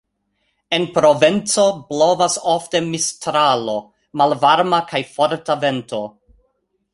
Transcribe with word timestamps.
En 0.75 0.85
Provenco 0.93 1.65
blovas 1.91 2.37
ofte 2.53 2.81
Mistralo, 2.87 3.77
malvarma 4.23 4.81
kaj 4.93 5.03
forta 5.13 5.59
vento. 5.67 6.03